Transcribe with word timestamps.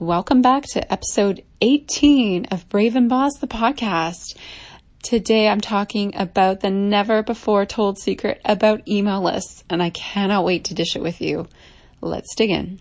Welcome 0.00 0.42
back 0.42 0.64
to 0.72 0.92
episode 0.92 1.42
18 1.62 2.48
of 2.50 2.68
Brave 2.68 2.96
and 2.96 3.08
Boss, 3.08 3.38
the 3.38 3.46
podcast. 3.46 4.36
Today 5.02 5.48
I'm 5.48 5.62
talking 5.62 6.14
about 6.14 6.60
the 6.60 6.68
never 6.68 7.22
before 7.22 7.64
told 7.64 7.98
secret 7.98 8.42
about 8.44 8.86
email 8.86 9.22
lists, 9.22 9.64
and 9.70 9.82
I 9.82 9.88
cannot 9.88 10.44
wait 10.44 10.64
to 10.64 10.74
dish 10.74 10.96
it 10.96 11.02
with 11.02 11.22
you. 11.22 11.48
Let's 12.02 12.34
dig 12.34 12.50
in. 12.50 12.78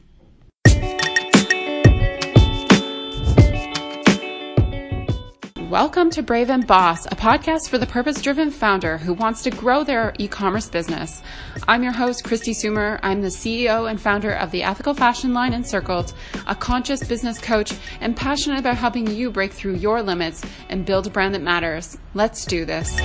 Welcome 5.70 6.10
to 6.12 6.22
Brave 6.22 6.50
and 6.50 6.68
Boss, 6.68 7.06
a 7.06 7.16
podcast 7.16 7.70
for 7.70 7.78
the 7.78 7.88
purpose 7.88 8.22
driven 8.22 8.52
founder 8.52 8.98
who 8.98 9.14
wants 9.14 9.42
to 9.44 9.50
grow 9.50 9.84
their 9.84 10.14
e 10.20 10.28
commerce 10.28 10.70
business. 10.70 11.24
I'm 11.68 11.82
your 11.82 11.94
host, 11.94 12.24
Kristi 12.24 12.54
Soomer. 12.54 13.00
I'm 13.02 13.24
the 13.24 13.30
CEO 13.30 13.90
and 13.90 14.00
founder 14.00 14.32
of 14.34 14.52
the 14.52 14.62
ethical 14.62 14.94
fashion 14.94 15.34
line 15.34 15.52
Encircled, 15.52 16.14
a 16.46 16.54
conscious 16.54 17.04
business 17.04 17.40
coach, 17.40 17.74
and 18.02 18.16
passionate 18.16 18.60
about 18.60 18.78
helping 18.78 19.08
you 19.08 19.32
break 19.32 19.52
through 19.52 19.76
your 19.76 20.04
limits 20.04 20.44
and 20.70 20.86
build 20.86 21.08
a 21.08 21.10
brand 21.10 21.34
that 21.34 21.42
matters. 21.42 21.98
Let's 22.14 22.46
do 22.46 22.66
this. 22.66 23.02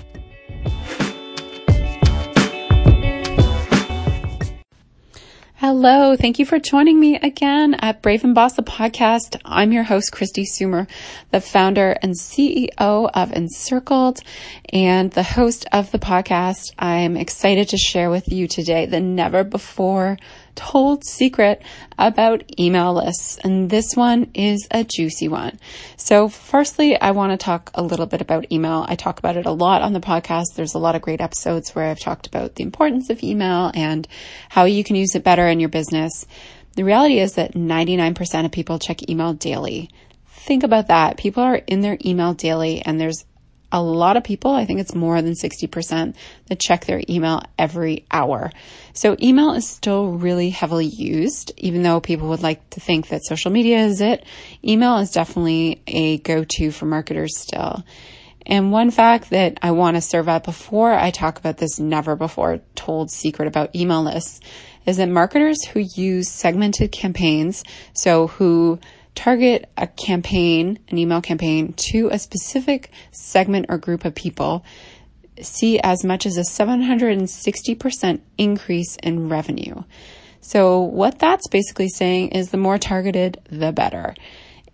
Hello. 5.72 6.16
Thank 6.16 6.40
you 6.40 6.46
for 6.46 6.58
joining 6.58 6.98
me 6.98 7.14
again 7.14 7.74
at 7.74 8.02
Brave 8.02 8.24
and 8.24 8.34
Boss, 8.34 8.54
the 8.54 8.62
podcast. 8.64 9.40
I'm 9.44 9.70
your 9.70 9.84
host, 9.84 10.10
Kristi 10.10 10.42
Soomer, 10.44 10.88
the 11.30 11.40
founder 11.40 11.96
and 12.02 12.14
CEO 12.14 13.08
of 13.14 13.30
Encircled 13.30 14.18
and 14.72 15.12
the 15.12 15.22
host 15.22 15.66
of 15.70 15.92
the 15.92 16.00
podcast. 16.00 16.72
I'm 16.76 17.16
excited 17.16 17.68
to 17.68 17.76
share 17.76 18.10
with 18.10 18.26
you 18.32 18.48
today 18.48 18.86
the 18.86 18.98
never 18.98 19.44
before 19.44 20.18
told 20.54 21.04
secret 21.04 21.62
about 21.98 22.44
email 22.58 22.94
lists. 22.94 23.38
And 23.42 23.70
this 23.70 23.94
one 23.94 24.30
is 24.34 24.66
a 24.70 24.84
juicy 24.84 25.28
one. 25.28 25.58
So 25.96 26.28
firstly, 26.28 27.00
I 27.00 27.10
want 27.12 27.32
to 27.32 27.44
talk 27.44 27.70
a 27.74 27.82
little 27.82 28.06
bit 28.06 28.20
about 28.20 28.50
email. 28.52 28.84
I 28.88 28.94
talk 28.94 29.18
about 29.18 29.36
it 29.36 29.46
a 29.46 29.52
lot 29.52 29.82
on 29.82 29.92
the 29.92 30.00
podcast. 30.00 30.54
There's 30.54 30.74
a 30.74 30.78
lot 30.78 30.94
of 30.94 31.02
great 31.02 31.20
episodes 31.20 31.74
where 31.74 31.86
I've 31.86 32.00
talked 32.00 32.26
about 32.26 32.54
the 32.54 32.64
importance 32.64 33.10
of 33.10 33.22
email 33.22 33.70
and 33.74 34.06
how 34.48 34.64
you 34.64 34.84
can 34.84 34.96
use 34.96 35.14
it 35.14 35.24
better 35.24 35.46
in 35.46 35.60
your 35.60 35.68
business. 35.68 36.26
The 36.76 36.84
reality 36.84 37.18
is 37.18 37.34
that 37.34 37.54
99% 37.54 38.44
of 38.44 38.52
people 38.52 38.78
check 38.78 39.08
email 39.08 39.32
daily. 39.32 39.90
Think 40.28 40.62
about 40.62 40.88
that. 40.88 41.16
People 41.16 41.42
are 41.42 41.56
in 41.56 41.80
their 41.80 41.98
email 42.04 42.34
daily 42.34 42.80
and 42.80 43.00
there's 43.00 43.24
a 43.72 43.82
lot 43.82 44.16
of 44.16 44.24
people, 44.24 44.52
I 44.52 44.64
think 44.64 44.80
it's 44.80 44.94
more 44.94 45.22
than 45.22 45.34
60% 45.34 46.14
that 46.46 46.60
check 46.60 46.86
their 46.86 47.02
email 47.08 47.42
every 47.58 48.04
hour. 48.10 48.50
So 48.92 49.16
email 49.22 49.52
is 49.52 49.68
still 49.68 50.12
really 50.12 50.50
heavily 50.50 50.86
used, 50.86 51.52
even 51.56 51.82
though 51.82 52.00
people 52.00 52.28
would 52.28 52.42
like 52.42 52.68
to 52.70 52.80
think 52.80 53.08
that 53.08 53.24
social 53.24 53.50
media 53.50 53.78
is 53.84 54.00
it. 54.00 54.24
Email 54.64 54.98
is 54.98 55.12
definitely 55.12 55.82
a 55.86 56.18
go-to 56.18 56.72
for 56.72 56.86
marketers 56.86 57.38
still. 57.38 57.84
And 58.46 58.72
one 58.72 58.90
fact 58.90 59.30
that 59.30 59.58
I 59.62 59.70
want 59.70 59.96
to 59.96 60.00
serve 60.00 60.28
up 60.28 60.44
before 60.44 60.92
I 60.92 61.10
talk 61.10 61.38
about 61.38 61.58
this 61.58 61.78
never 61.78 62.16
before 62.16 62.60
told 62.74 63.10
secret 63.10 63.46
about 63.46 63.76
email 63.76 64.02
lists 64.02 64.40
is 64.86 64.96
that 64.96 65.08
marketers 65.08 65.62
who 65.64 65.80
use 65.94 66.28
segmented 66.28 66.90
campaigns, 66.90 67.64
so 67.92 68.28
who 68.28 68.80
target 69.20 69.70
a 69.76 69.86
campaign, 69.86 70.78
an 70.88 70.96
email 70.96 71.20
campaign 71.20 71.74
to 71.74 72.08
a 72.10 72.18
specific 72.18 72.90
segment 73.10 73.66
or 73.68 73.76
group 73.76 74.06
of 74.06 74.14
people, 74.14 74.64
see 75.42 75.78
as 75.80 76.02
much 76.02 76.24
as 76.24 76.38
a 76.38 76.40
760% 76.40 78.20
increase 78.38 78.96
in 79.02 79.28
revenue. 79.28 79.82
So 80.40 80.80
what 80.80 81.18
that's 81.18 81.48
basically 81.48 81.90
saying 81.90 82.30
is 82.30 82.48
the 82.48 82.56
more 82.56 82.78
targeted, 82.78 83.38
the 83.50 83.72
better. 83.72 84.14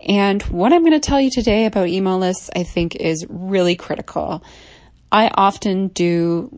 And 0.07 0.41
what 0.45 0.73
I'm 0.73 0.83
going 0.83 0.93
to 0.93 1.01
tell 1.01 1.21
you 1.21 1.31
today 1.31 1.65
about 1.65 1.89
email 1.89 2.19
lists, 2.19 2.49
I 2.55 2.63
think 2.63 2.95
is 2.95 3.27
really 3.29 3.75
critical. 3.75 4.45
I 5.11 5.29
often 5.35 5.89
do 5.89 6.56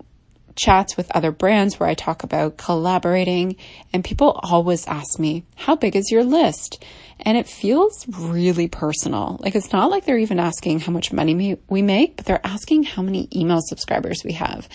chats 0.58 0.96
with 0.96 1.10
other 1.14 1.30
brands 1.30 1.78
where 1.78 1.88
I 1.88 1.94
talk 1.94 2.24
about 2.24 2.58
collaborating 2.58 3.56
and 3.92 4.04
people 4.04 4.38
always 4.42 4.86
ask 4.86 5.18
me, 5.18 5.44
how 5.56 5.76
big 5.76 5.96
is 5.96 6.10
your 6.10 6.24
list? 6.24 6.84
And 7.20 7.38
it 7.38 7.48
feels 7.48 8.06
really 8.08 8.68
personal. 8.68 9.38
Like 9.40 9.54
it's 9.54 9.72
not 9.72 9.90
like 9.90 10.04
they're 10.04 10.18
even 10.18 10.38
asking 10.38 10.80
how 10.80 10.92
much 10.92 11.12
money 11.12 11.58
we 11.68 11.82
make, 11.82 12.16
but 12.16 12.26
they're 12.26 12.46
asking 12.46 12.82
how 12.82 13.02
many 13.02 13.28
email 13.34 13.60
subscribers 13.60 14.22
we 14.24 14.32
have. 14.32 14.68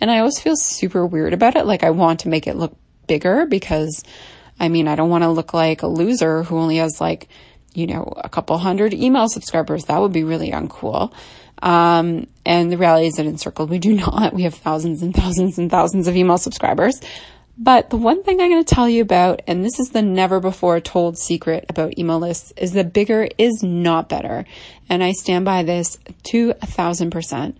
And 0.00 0.10
I 0.10 0.18
always 0.18 0.38
feel 0.38 0.56
super 0.56 1.04
weird 1.04 1.32
about 1.32 1.56
it. 1.56 1.66
Like 1.66 1.82
I 1.82 1.90
want 1.90 2.20
to 2.20 2.28
make 2.28 2.46
it 2.46 2.56
look 2.56 2.76
bigger 3.06 3.46
because 3.46 4.04
I 4.58 4.68
mean, 4.68 4.88
I 4.88 4.94
don't 4.94 5.10
want 5.10 5.24
to 5.24 5.30
look 5.30 5.54
like 5.54 5.82
a 5.82 5.86
loser 5.86 6.42
who 6.42 6.58
only 6.58 6.76
has 6.76 7.00
like, 7.00 7.28
you 7.74 7.86
know, 7.86 8.12
a 8.16 8.28
couple 8.28 8.56
hundred 8.58 8.94
email 8.94 9.28
subscribers. 9.28 9.84
That 9.84 10.00
would 10.00 10.12
be 10.12 10.24
really 10.24 10.50
uncool. 10.50 11.12
Um, 11.62 12.26
and 12.44 12.72
the 12.72 12.78
reality 12.78 13.06
is 13.06 13.14
that 13.14 13.26
Encircled, 13.26 13.70
we 13.70 13.78
do 13.78 13.92
not. 13.94 14.34
We 14.34 14.42
have 14.42 14.54
thousands 14.54 15.02
and 15.02 15.14
thousands 15.14 15.58
and 15.58 15.70
thousands 15.70 16.08
of 16.08 16.16
email 16.16 16.38
subscribers. 16.38 17.00
But 17.58 17.90
the 17.90 17.98
one 17.98 18.22
thing 18.22 18.40
I'm 18.40 18.50
going 18.50 18.64
to 18.64 18.74
tell 18.74 18.88
you 18.88 19.02
about, 19.02 19.42
and 19.46 19.62
this 19.62 19.78
is 19.78 19.90
the 19.90 20.00
never 20.00 20.40
before 20.40 20.80
told 20.80 21.18
secret 21.18 21.66
about 21.68 21.98
email 21.98 22.18
lists, 22.18 22.54
is 22.56 22.72
that 22.72 22.94
bigger 22.94 23.28
is 23.36 23.62
not 23.62 24.08
better. 24.08 24.46
And 24.88 25.04
I 25.04 25.12
stand 25.12 25.44
by 25.44 25.62
this 25.62 25.98
to 26.30 26.54
a 26.62 26.66
thousand 26.66 27.10
percent. 27.10 27.58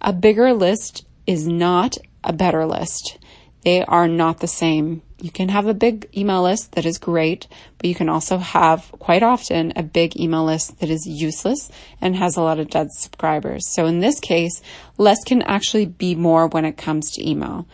A 0.00 0.12
bigger 0.12 0.52
list 0.52 1.04
is 1.26 1.48
not 1.48 1.96
a 2.22 2.32
better 2.32 2.64
list. 2.64 3.18
They 3.62 3.84
are 3.84 4.08
not 4.08 4.40
the 4.40 4.48
same. 4.48 5.02
You 5.20 5.30
can 5.30 5.50
have 5.50 5.66
a 5.66 5.74
big 5.74 6.08
email 6.16 6.42
list 6.42 6.72
that 6.72 6.86
is 6.86 6.98
great, 6.98 7.46
but 7.76 7.86
you 7.86 7.94
can 7.94 8.08
also 8.08 8.38
have 8.38 8.90
quite 8.92 9.22
often 9.22 9.72
a 9.76 9.82
big 9.82 10.18
email 10.18 10.44
list 10.44 10.80
that 10.80 10.88
is 10.88 11.06
useless 11.06 11.70
and 12.00 12.16
has 12.16 12.36
a 12.36 12.42
lot 12.42 12.58
of 12.58 12.70
dead 12.70 12.90
subscribers. 12.90 13.68
So 13.68 13.84
in 13.84 14.00
this 14.00 14.18
case, 14.18 14.62
less 14.96 15.22
can 15.24 15.42
actually 15.42 15.86
be 15.86 16.14
more 16.14 16.46
when 16.46 16.64
it 16.64 16.78
comes 16.78 17.10
to 17.12 17.28
email 17.28 17.66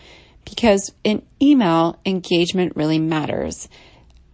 because 0.49 0.93
in 1.03 1.21
email, 1.41 1.99
engagement 2.05 2.75
really 2.75 2.99
matters. 2.99 3.67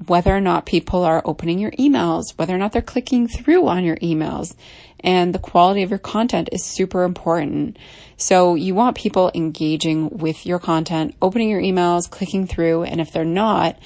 Whether 0.07 0.35
or 0.35 0.41
not 0.41 0.65
people 0.65 1.03
are 1.03 1.21
opening 1.23 1.59
your 1.59 1.71
emails, 1.71 2.23
whether 2.35 2.53
or 2.53 2.57
not 2.57 2.71
they're 2.71 2.81
clicking 2.81 3.27
through 3.27 3.67
on 3.67 3.83
your 3.83 3.95
emails, 3.97 4.55
and 5.03 5.33
the 5.33 5.39
quality 5.39 5.83
of 5.83 5.89
your 5.89 5.99
content 5.99 6.49
is 6.51 6.63
super 6.63 7.03
important. 7.03 7.77
So 8.17 8.55
you 8.55 8.73
want 8.73 8.97
people 8.97 9.31
engaging 9.35 10.09
with 10.09 10.45
your 10.45 10.59
content, 10.59 11.15
opening 11.21 11.49
your 11.49 11.61
emails, 11.61 12.09
clicking 12.09 12.47
through, 12.47 12.83
and 12.83 13.01
if 13.01 13.11
they're 13.11 13.25
not, 13.25 13.77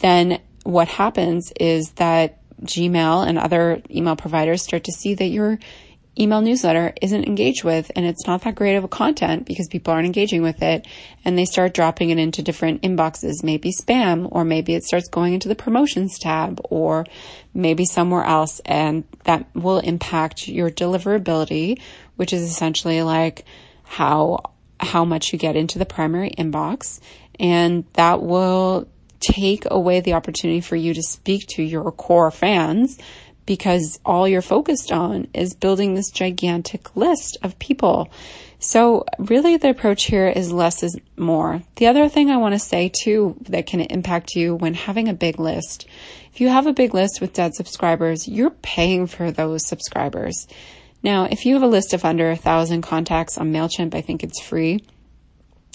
then 0.00 0.40
what 0.64 0.88
happens 0.88 1.52
is 1.60 1.92
that 1.92 2.40
Gmail 2.62 3.26
and 3.26 3.38
other 3.38 3.82
email 3.90 4.16
providers 4.16 4.62
start 4.62 4.84
to 4.84 4.92
see 4.92 5.14
that 5.14 5.26
you're 5.26 5.58
email 6.18 6.40
newsletter 6.40 6.92
isn't 7.02 7.26
engaged 7.26 7.62
with 7.62 7.90
and 7.94 8.06
it's 8.06 8.26
not 8.26 8.42
that 8.42 8.54
great 8.54 8.76
of 8.76 8.84
a 8.84 8.88
content 8.88 9.44
because 9.44 9.68
people 9.68 9.92
aren't 9.92 10.06
engaging 10.06 10.42
with 10.42 10.62
it 10.62 10.86
and 11.24 11.36
they 11.36 11.44
start 11.44 11.74
dropping 11.74 12.10
it 12.10 12.18
into 12.18 12.42
different 12.42 12.82
inboxes, 12.82 13.42
maybe 13.42 13.72
spam, 13.72 14.28
or 14.30 14.44
maybe 14.44 14.74
it 14.74 14.84
starts 14.84 15.08
going 15.08 15.34
into 15.34 15.48
the 15.48 15.54
promotions 15.54 16.18
tab 16.18 16.60
or 16.64 17.06
maybe 17.52 17.84
somewhere 17.84 18.24
else. 18.24 18.60
And 18.64 19.04
that 19.24 19.46
will 19.54 19.78
impact 19.78 20.48
your 20.48 20.70
deliverability, 20.70 21.80
which 22.16 22.32
is 22.32 22.42
essentially 22.42 23.02
like 23.02 23.44
how, 23.84 24.52
how 24.80 25.04
much 25.04 25.32
you 25.32 25.38
get 25.38 25.56
into 25.56 25.78
the 25.78 25.86
primary 25.86 26.30
inbox. 26.30 27.00
And 27.38 27.84
that 27.94 28.22
will 28.22 28.88
take 29.20 29.64
away 29.70 30.00
the 30.00 30.14
opportunity 30.14 30.60
for 30.60 30.76
you 30.76 30.94
to 30.94 31.02
speak 31.02 31.46
to 31.48 31.62
your 31.62 31.90
core 31.90 32.30
fans 32.30 32.98
because 33.46 33.98
all 34.04 34.28
you're 34.28 34.42
focused 34.42 34.92
on 34.92 35.28
is 35.32 35.54
building 35.54 35.94
this 35.94 36.10
gigantic 36.10 36.94
list 36.96 37.38
of 37.42 37.58
people. 37.58 38.10
So 38.58 39.04
really 39.18 39.56
the 39.56 39.70
approach 39.70 40.04
here 40.04 40.28
is 40.28 40.52
less 40.52 40.82
is 40.82 40.98
more. 41.16 41.62
The 41.76 41.86
other 41.86 42.08
thing 42.08 42.30
I 42.30 42.36
want 42.38 42.54
to 42.54 42.58
say 42.58 42.90
too 43.02 43.36
that 43.48 43.66
can 43.66 43.80
impact 43.80 44.34
you 44.34 44.54
when 44.54 44.74
having 44.74 45.08
a 45.08 45.14
big 45.14 45.38
list. 45.38 45.86
If 46.32 46.40
you 46.40 46.48
have 46.48 46.66
a 46.66 46.72
big 46.72 46.92
list 46.92 47.20
with 47.20 47.32
dead 47.32 47.54
subscribers, 47.54 48.26
you're 48.28 48.50
paying 48.50 49.06
for 49.06 49.30
those 49.30 49.66
subscribers. 49.66 50.46
Now, 51.02 51.24
if 51.24 51.46
you 51.46 51.54
have 51.54 51.62
a 51.62 51.68
list 51.68 51.94
of 51.94 52.04
under 52.04 52.30
a 52.30 52.36
thousand 52.36 52.82
contacts 52.82 53.38
on 53.38 53.52
MailChimp, 53.52 53.94
I 53.94 54.00
think 54.00 54.24
it's 54.24 54.40
free. 54.40 54.80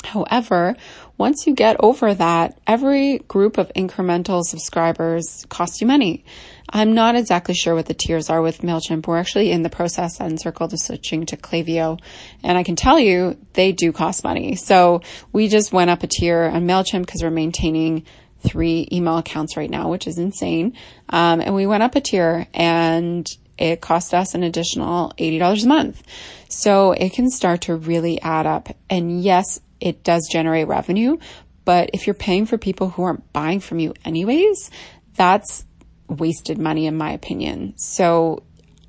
However, 0.04 0.76
once 1.18 1.46
you 1.46 1.54
get 1.54 1.76
over 1.80 2.14
that, 2.14 2.60
every 2.66 3.20
group 3.20 3.58
of 3.58 3.72
incremental 3.76 4.44
subscribers 4.44 5.46
costs 5.50 5.82
you 5.82 5.88
money. 5.88 6.26
I'm 6.70 6.94
not 6.94 7.16
exactly 7.16 7.54
sure 7.54 7.76
what 7.76 7.86
the 7.86 7.94
tiers 7.94 8.30
are 8.30 8.42
with 8.42 8.62
MailChimp. 8.62 9.06
We're 9.06 9.18
actually 9.18 9.52
in 9.52 9.62
the 9.62 9.70
process 9.70 10.20
at 10.20 10.32
of 10.46 10.80
switching 10.80 11.26
to 11.28 11.38
Klaviyo. 11.38 12.00
And 12.44 12.58
I 12.58 12.64
can 12.64 12.76
tell 12.76 13.00
you 13.00 13.38
they 13.54 13.72
do 13.72 13.92
cost 13.92 14.24
money. 14.24 14.56
So 14.56 15.02
we 15.32 15.48
just 15.48 15.74
went 15.74 15.90
up 15.90 16.04
a 16.04 16.08
tier 16.08 16.44
on 16.44 16.66
MailChimp 16.66 17.06
because 17.06 17.22
we're 17.22 17.30
maintaining 17.30 18.06
three 18.40 18.88
email 18.92 19.18
accounts 19.18 19.58
right 19.58 19.70
now, 19.70 19.90
which 19.90 20.08
is 20.08 20.18
insane. 20.18 20.76
Um, 21.10 21.42
and 21.42 21.54
we 21.54 21.68
went 21.68 21.84
up 21.84 21.96
a 21.96 22.02
tier 22.02 22.48
and 22.54 23.28
it 23.58 23.82
cost 23.82 24.14
us 24.14 24.34
an 24.34 24.44
additional 24.44 25.14
$80 25.18 25.64
a 25.64 25.68
month. 25.68 26.02
So 26.50 26.94
it 26.94 27.14
can 27.14 27.30
start 27.30 27.62
to 27.62 27.76
really 27.76 28.20
add 28.22 28.48
up. 28.48 28.70
And 28.90 29.22
yes, 29.22 29.60
it 29.82 30.04
does 30.04 30.30
generate 30.32 30.68
revenue, 30.68 31.18
but 31.66 31.90
if 31.94 32.08
you're 32.08 32.14
paying 32.14 32.46
for 32.46 32.58
people 32.58 32.90
who 32.90 33.04
aren't 33.04 33.34
buying 33.34 33.60
from 33.60 33.80
you 33.80 33.94
anyways, 34.06 34.72
that's 35.16 35.66
wasted 36.08 36.58
money, 36.58 36.88
in 36.88 36.98
my 36.98 37.12
opinion. 37.12 37.74
So 37.78 38.44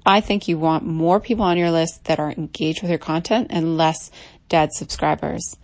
I 0.05 0.21
think 0.21 0.49
you 0.49 0.59
want 0.59 0.85
more 0.85 1.21
people 1.21 1.45
on 1.45 1.59
your 1.59 1.71
list 1.71 2.05
that 2.05 2.19
are 2.19 2.31
engaged 2.31 2.83
with 2.83 2.91
your 2.91 2.99
content 2.99 3.49
and 3.51 3.77
less 3.77 4.11
dead 4.49 4.73
subscribers. 4.73 5.57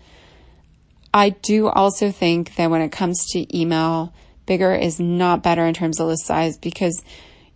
I 1.13 1.31
do 1.31 1.69
also 1.69 2.11
think 2.11 2.55
that 2.57 2.71
when 2.71 2.83
it 2.83 2.93
comes 2.93 3.27
to 3.33 3.59
email, 3.59 4.13
bigger 4.47 4.75
is 4.75 5.01
not 5.01 5.43
better 5.43 5.65
in 5.65 5.75
terms 5.75 5.99
of 5.99 6.07
list 6.07 6.27
size 6.27 6.57
because 6.57 7.03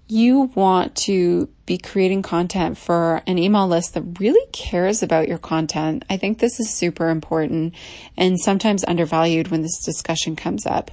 you 0.09 0.51
want 0.55 0.95
to 0.95 1.49
be 1.65 1.79
creating 1.79 2.23
content 2.23 2.77
for 2.77 3.23
an 3.27 3.39
email 3.39 3.67
list 3.67 3.95
that 3.95 4.21
really 4.21 4.47
cares 4.53 5.03
about 5.03 5.29
your 5.29 5.39
content. 5.39 6.05
I 6.11 6.17
think 6.17 6.39
this 6.39 6.61
is 6.61 6.69
super 6.71 7.09
important 7.09 7.75
and 8.17 8.39
sometimes 8.39 8.85
undervalued 8.87 9.49
when 9.49 9.63
this 9.63 9.83
discussion 9.85 10.37
comes 10.37 10.67
up. 10.67 10.91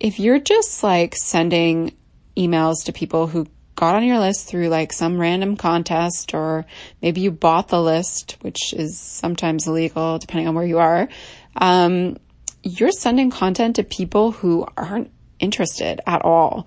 If 0.00 0.18
you're 0.18 0.38
just 0.38 0.82
like 0.82 1.14
sending 1.16 1.94
emails 2.36 2.84
to 2.84 2.92
people 2.92 3.26
who 3.26 3.46
got 3.74 3.94
on 3.94 4.04
your 4.04 4.18
list 4.18 4.46
through 4.46 4.68
like 4.68 4.92
some 4.92 5.18
random 5.18 5.56
contest 5.56 6.32
or 6.32 6.64
maybe 7.02 7.20
you 7.20 7.30
bought 7.30 7.68
the 7.68 7.80
list, 7.80 8.36
which 8.40 8.72
is 8.72 8.98
sometimes 8.98 9.66
illegal 9.66 10.18
depending 10.18 10.48
on 10.48 10.54
where 10.54 10.64
you 10.64 10.78
are, 10.78 11.08
um, 11.56 12.16
you're 12.62 12.90
sending 12.90 13.30
content 13.30 13.76
to 13.76 13.84
people 13.84 14.32
who 14.32 14.66
aren't 14.76 15.10
interested 15.38 16.00
at 16.06 16.22
all. 16.22 16.66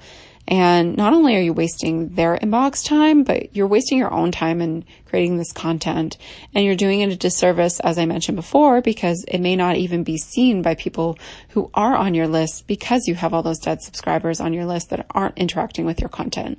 And 0.50 0.98
not 0.98 1.14
only 1.14 1.38
are 1.38 1.42
you 1.42 1.54
wasting 1.54 2.10
their 2.16 2.36
inbox 2.36 2.84
time, 2.84 3.22
but 3.24 3.56
you're 3.56 3.68
wasting 3.68 4.00
your 4.00 4.12
own 4.12 4.32
time 4.32 4.62
in 4.62 4.84
creating 5.06 5.38
this 5.38 5.52
content. 5.52 6.18
And 6.56 6.66
you're 6.66 6.76
doing 6.76 7.02
it 7.02 7.12
a 7.12 7.16
disservice, 7.16 7.80
as 7.80 8.00
I 8.00 8.08
mentioned 8.08 8.36
before, 8.36 8.82
because 8.82 9.24
it 9.28 9.42
may 9.42 9.56
not 9.56 9.76
even 9.76 10.04
be 10.04 10.18
seen 10.18 10.64
by 10.64 10.74
people 10.74 11.20
who 11.50 11.70
are 11.76 11.96
on 11.96 12.16
your 12.16 12.28
list 12.28 12.66
because 12.66 13.08
you 13.08 13.14
have 13.14 13.32
all 13.32 13.44
those 13.44 13.60
dead 13.60 13.84
subscribers 13.84 14.42
on 14.42 14.54
your 14.54 14.66
list 14.66 14.90
that 14.90 15.06
aren't 15.12 15.38
interacting 15.38 15.86
with 15.86 16.02
your 16.02 16.10
content. 16.10 16.58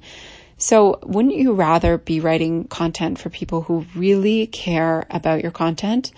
So 0.57 1.01
wouldn't 1.03 1.35
you 1.35 1.55
rather 1.55 1.99
be 1.99 2.21
writing 2.21 2.69
content 2.69 3.19
for 3.19 3.29
people 3.29 3.63
who 3.63 3.87
really 3.97 4.47
care 4.47 5.05
about 5.11 5.43
your 5.43 5.51
content 5.51 6.13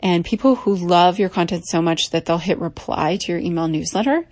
and 0.00 0.26
people 0.26 0.56
who 0.56 0.76
love 0.76 1.18
your 1.18 1.30
content 1.30 1.66
so 1.66 1.80
much 1.80 2.10
that 2.10 2.26
they'll 2.26 2.36
hit 2.36 2.58
reply 2.58 3.16
to 3.16 3.32
your 3.32 3.40
email 3.40 3.66
newsletter? 3.66 4.26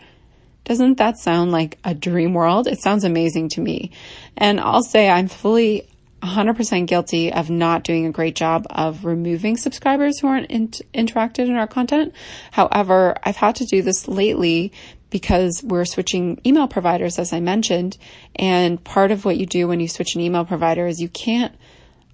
Doesn't 0.66 0.98
that 0.98 1.16
sound 1.16 1.52
like 1.52 1.78
a 1.84 1.94
dream 1.94 2.34
world? 2.34 2.66
It 2.66 2.82
sounds 2.82 3.04
amazing 3.04 3.50
to 3.50 3.60
me. 3.60 3.92
And 4.36 4.58
I'll 4.58 4.82
say 4.82 5.08
I'm 5.08 5.28
fully 5.28 5.88
100% 6.22 6.86
guilty 6.88 7.32
of 7.32 7.50
not 7.50 7.84
doing 7.84 8.04
a 8.04 8.10
great 8.10 8.34
job 8.34 8.66
of 8.70 9.04
removing 9.04 9.56
subscribers 9.56 10.18
who 10.18 10.26
aren't 10.26 10.50
in- 10.50 10.68
interacted 10.92 11.48
in 11.48 11.54
our 11.54 11.68
content. 11.68 12.12
However, 12.50 13.16
I've 13.22 13.36
had 13.36 13.54
to 13.56 13.64
do 13.64 13.80
this 13.80 14.08
lately 14.08 14.72
because 15.08 15.62
we're 15.62 15.84
switching 15.84 16.40
email 16.44 16.66
providers, 16.66 17.20
as 17.20 17.32
I 17.32 17.38
mentioned. 17.38 17.96
And 18.34 18.82
part 18.82 19.12
of 19.12 19.24
what 19.24 19.36
you 19.36 19.46
do 19.46 19.69
when 19.69 19.78
you 19.78 19.86
switch 19.86 20.16
an 20.16 20.20
email 20.20 20.44
provider 20.44 20.88
is 20.88 21.00
you 21.00 21.08
can't 21.08 21.54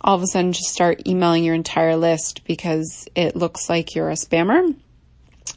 all 0.03 0.17
of 0.17 0.23
a 0.23 0.27
sudden 0.27 0.53
just 0.53 0.69
start 0.69 1.07
emailing 1.07 1.45
your 1.45 1.55
entire 1.55 1.97
list 1.97 2.45
because 2.45 3.09
it 3.15 3.35
looks 3.35 3.71
like 3.71 3.95
you're 3.95 4.11
a 4.11 4.15
spammer. 4.15 4.75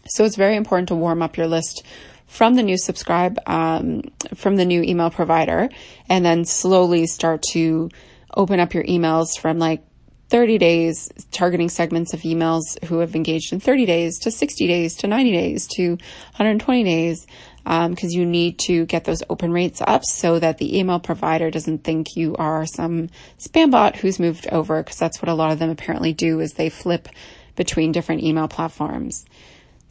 So 0.08 0.24
it's 0.24 0.36
very 0.36 0.56
important 0.56 0.88
to 0.90 0.96
warm 0.96 1.22
up 1.22 1.36
your 1.36 1.48
list 1.48 1.84
from 2.28 2.56
the 2.56 2.64
new 2.64 2.78
subscribe, 2.78 3.40
um, 3.48 4.02
from 4.34 4.56
the 4.56 4.66
new 4.66 4.82
email 4.82 5.10
provider, 5.10 5.70
and 6.10 6.26
then 6.26 6.46
slowly 6.46 7.08
start 7.08 7.42
to 7.52 7.90
open 8.36 8.60
up 8.60 8.74
your 8.74 8.84
emails 8.84 9.40
from 9.40 9.60
like 9.60 9.84
30 10.30 10.58
days, 10.58 11.10
targeting 11.32 11.70
segments 11.70 12.14
of 12.14 12.22
emails 12.22 12.84
who 12.86 13.00
have 13.00 13.16
engaged 13.16 13.54
in 13.54 13.60
30 13.60 13.86
days 13.86 14.20
to 14.20 14.32
60 14.32 14.68
days 14.68 14.96
to 14.96 15.08
90 15.08 15.32
days 15.32 15.68
to 15.68 15.92
120 15.92 16.84
days, 16.84 17.28
because 17.64 18.14
um, 18.14 18.20
you 18.20 18.26
need 18.26 18.58
to 18.60 18.86
get 18.86 19.06
those 19.06 19.22
open 19.30 19.52
rates 19.52 19.82
up 19.86 20.04
so 20.04 20.40
that 20.40 20.58
the 20.58 20.78
email 20.78 21.00
provider 21.00 21.52
doesn't 21.52 21.84
think 21.84 22.16
you 22.16 22.36
are 22.38 22.66
some 22.66 23.10
spam 23.40 23.72
bot 23.72 23.96
who's 23.96 24.20
moved 24.20 24.48
over, 24.48 24.82
because 24.82 24.98
that's 24.98 25.22
what 25.22 25.30
a 25.30 25.34
lot 25.34 25.52
of 25.52 25.60
them 25.60 25.70
apparently 25.70 26.12
do 26.12 26.40
is 26.40 26.54
they 26.54 26.70
flip 26.70 27.08
between 27.56 27.92
different 27.92 28.24
email 28.24 28.48
platforms. 28.48 29.26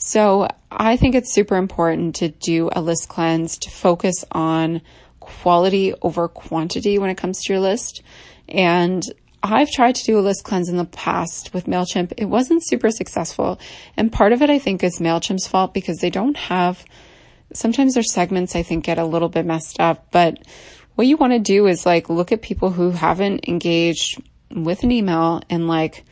So 0.06 0.48
I 0.70 0.98
think 0.98 1.14
it's 1.14 1.32
super 1.32 1.56
important 1.56 2.16
to 2.16 2.28
do 2.28 2.68
a 2.70 2.82
list 2.82 3.08
cleanse 3.08 3.56
to 3.60 3.70
focus 3.70 4.22
on 4.30 4.82
quality 5.18 5.94
over 6.02 6.28
quantity 6.28 6.98
when 6.98 7.08
it 7.08 7.16
comes 7.16 7.40
to 7.40 7.54
your 7.54 7.62
list. 7.62 8.02
And 8.46 9.02
I've 9.42 9.70
tried 9.70 9.94
to 9.94 10.04
do 10.04 10.18
a 10.18 10.20
list 10.20 10.44
cleanse 10.44 10.68
in 10.68 10.76
the 10.76 10.84
past 10.84 11.54
with 11.54 11.64
MailChimp. 11.64 12.12
It 12.18 12.26
wasn't 12.26 12.66
super 12.66 12.90
successful. 12.90 13.58
And 13.96 14.12
part 14.12 14.34
of 14.34 14.42
it, 14.42 14.50
I 14.50 14.58
think, 14.58 14.84
is 14.84 14.98
MailChimp's 14.98 15.48
fault 15.48 15.72
because 15.72 15.96
they 15.96 16.10
don't 16.10 16.36
have, 16.36 16.84
sometimes 17.54 17.94
their 17.94 18.02
segments, 18.02 18.54
I 18.54 18.62
think, 18.62 18.84
get 18.84 18.98
a 18.98 19.06
little 19.06 19.30
bit 19.30 19.46
messed 19.46 19.80
up. 19.80 20.08
But 20.10 20.36
what 20.96 21.06
you 21.06 21.16
want 21.16 21.32
to 21.32 21.38
do 21.38 21.66
is 21.66 21.86
like 21.86 22.10
look 22.10 22.30
at 22.30 22.42
people 22.42 22.68
who 22.68 22.90
haven't 22.90 23.48
engaged 23.48 24.22
with 24.50 24.82
an 24.82 24.92
email 24.92 25.40
and 25.48 25.66
like, 25.66 26.04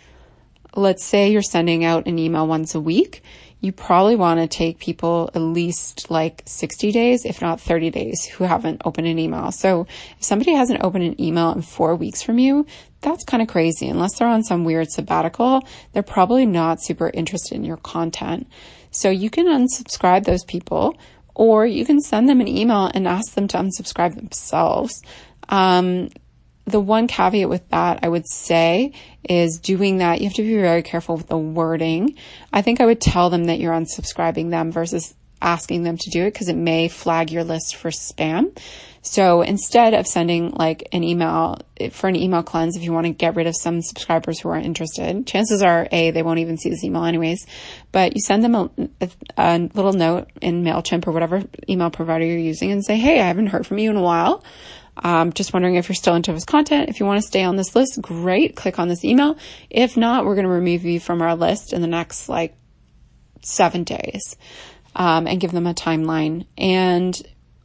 let's 0.74 1.04
say 1.04 1.30
you're 1.30 1.42
sending 1.42 1.84
out 1.84 2.06
an 2.06 2.18
email 2.18 2.46
once 2.46 2.74
a 2.74 2.80
week 2.80 3.22
you 3.62 3.70
probably 3.70 4.16
want 4.16 4.40
to 4.40 4.48
take 4.48 4.80
people 4.80 5.30
at 5.34 5.38
least 5.38 6.10
like 6.10 6.42
60 6.46 6.90
days, 6.90 7.24
if 7.24 7.40
not 7.40 7.60
30 7.60 7.90
days, 7.90 8.24
who 8.24 8.42
haven't 8.42 8.82
opened 8.84 9.06
an 9.06 9.20
email. 9.20 9.52
So 9.52 9.86
if 10.18 10.24
somebody 10.24 10.52
hasn't 10.52 10.82
opened 10.82 11.04
an 11.04 11.20
email 11.20 11.52
in 11.52 11.62
four 11.62 11.94
weeks 11.94 12.22
from 12.22 12.40
you, 12.40 12.66
that's 13.02 13.24
kind 13.24 13.40
of 13.40 13.48
crazy. 13.48 13.88
Unless 13.88 14.18
they're 14.18 14.26
on 14.26 14.42
some 14.42 14.64
weird 14.64 14.90
sabbatical, 14.90 15.62
they're 15.92 16.02
probably 16.02 16.44
not 16.44 16.82
super 16.82 17.08
interested 17.14 17.54
in 17.54 17.62
your 17.62 17.76
content. 17.76 18.48
So 18.90 19.10
you 19.10 19.30
can 19.30 19.46
unsubscribe 19.46 20.24
those 20.24 20.44
people 20.44 20.98
or 21.34 21.64
you 21.64 21.84
can 21.84 22.00
send 22.00 22.28
them 22.28 22.40
an 22.40 22.48
email 22.48 22.90
and 22.92 23.06
ask 23.06 23.34
them 23.34 23.46
to 23.48 23.58
unsubscribe 23.58 24.16
themselves. 24.16 25.02
Um, 25.48 26.08
the 26.64 26.80
one 26.80 27.06
caveat 27.06 27.48
with 27.48 27.68
that 27.70 28.00
I 28.02 28.08
would 28.08 28.28
say 28.28 28.92
is 29.28 29.58
doing 29.58 29.98
that. 29.98 30.20
You 30.20 30.28
have 30.28 30.36
to 30.36 30.42
be 30.42 30.54
very 30.54 30.82
careful 30.82 31.16
with 31.16 31.28
the 31.28 31.38
wording. 31.38 32.16
I 32.52 32.62
think 32.62 32.80
I 32.80 32.86
would 32.86 33.00
tell 33.00 33.30
them 33.30 33.44
that 33.44 33.58
you're 33.58 33.74
unsubscribing 33.74 34.50
them 34.50 34.70
versus 34.70 35.14
asking 35.40 35.82
them 35.82 35.96
to 35.98 36.10
do 36.10 36.22
it 36.22 36.32
because 36.32 36.48
it 36.48 36.56
may 36.56 36.88
flag 36.88 37.30
your 37.30 37.44
list 37.44 37.76
for 37.76 37.90
spam. 37.90 38.56
So 39.04 39.42
instead 39.42 39.94
of 39.94 40.06
sending 40.06 40.50
like 40.50 40.88
an 40.92 41.02
email 41.02 41.58
for 41.90 42.06
an 42.06 42.14
email 42.14 42.44
cleanse, 42.44 42.76
if 42.76 42.84
you 42.84 42.92
want 42.92 43.06
to 43.06 43.12
get 43.12 43.34
rid 43.34 43.48
of 43.48 43.56
some 43.56 43.82
subscribers 43.82 44.38
who 44.38 44.48
aren't 44.48 44.64
interested, 44.64 45.26
chances 45.26 45.60
are 45.60 45.88
A, 45.90 46.12
they 46.12 46.22
won't 46.22 46.38
even 46.38 46.56
see 46.56 46.70
this 46.70 46.84
email 46.84 47.02
anyways, 47.02 47.44
but 47.90 48.14
you 48.14 48.22
send 48.22 48.44
them 48.44 48.54
a, 48.54 48.70
a 49.36 49.58
little 49.74 49.92
note 49.92 50.30
in 50.40 50.62
MailChimp 50.62 51.08
or 51.08 51.10
whatever 51.10 51.42
email 51.68 51.90
provider 51.90 52.24
you're 52.24 52.38
using 52.38 52.70
and 52.70 52.84
say, 52.84 52.96
Hey, 52.96 53.20
I 53.20 53.26
haven't 53.26 53.48
heard 53.48 53.66
from 53.66 53.78
you 53.78 53.90
in 53.90 53.96
a 53.96 54.02
while. 54.02 54.44
Um, 54.96 55.32
just 55.32 55.52
wondering 55.52 55.76
if 55.76 55.88
you're 55.88 55.96
still 55.96 56.14
into 56.14 56.32
this 56.32 56.44
content. 56.44 56.90
If 56.90 57.00
you 57.00 57.06
want 57.06 57.20
to 57.20 57.26
stay 57.26 57.42
on 57.44 57.56
this 57.56 57.74
list, 57.74 58.00
great. 58.00 58.56
Click 58.56 58.78
on 58.78 58.88
this 58.88 59.04
email. 59.04 59.36
If 59.70 59.96
not, 59.96 60.24
we're 60.24 60.34
going 60.34 60.46
to 60.46 60.52
remove 60.52 60.84
you 60.84 61.00
from 61.00 61.22
our 61.22 61.34
list 61.34 61.72
in 61.72 61.80
the 61.80 61.86
next 61.86 62.28
like 62.28 62.54
seven 63.42 63.84
days 63.84 64.36
um, 64.94 65.26
and 65.26 65.40
give 65.40 65.52
them 65.52 65.66
a 65.66 65.74
timeline. 65.74 66.46
And 66.58 67.20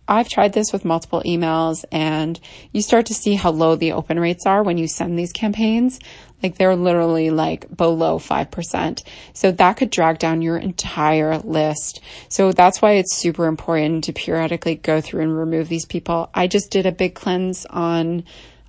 I've 0.08 0.30
tried 0.30 0.54
this 0.54 0.72
with 0.72 0.86
multiple 0.86 1.22
emails 1.26 1.84
and 1.92 2.40
you 2.72 2.82
start 2.82 3.08
to 3.08 3.14
see 3.14 3.36
how 3.36 3.52
low 3.52 3.76
the 3.76 3.92
open 3.92 4.20
rates 4.20 4.46
are 4.46 4.64
when 4.64 4.78
you 4.78 4.88
send 4.88 5.20
these 5.20 5.34
campaigns. 5.34 6.00
Like 6.42 6.58
they're 6.58 6.76
literally 6.76 7.30
like 7.30 7.76
below 7.76 8.20
5%. 8.20 9.04
So 9.34 9.52
that 9.52 9.78
could 9.78 9.90
drag 9.90 10.20
down 10.20 10.42
your 10.42 10.58
entire 10.58 11.40
list. 11.40 12.02
So 12.30 12.52
that's 12.52 12.82
why 12.82 12.94
it's 12.94 13.16
super 13.16 13.48
important 13.48 14.04
to 14.06 14.14
periodically 14.14 14.76
go 14.76 15.02
through 15.02 15.24
and 15.24 15.38
remove 15.38 15.68
these 15.68 15.86
people. 15.86 16.30
I 16.34 16.48
just 16.48 16.70
did 16.70 16.86
a 16.86 16.92
big 16.92 17.16
cleanse 17.16 17.66
on 17.66 18.24